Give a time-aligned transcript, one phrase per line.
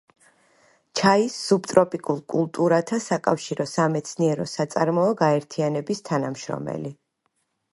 [0.99, 6.93] ჩაის სუბტროპიკულ კულტურათა საკავშირო სამეცნიერო-საწარმოო გაერთიანების თანამშრომელი.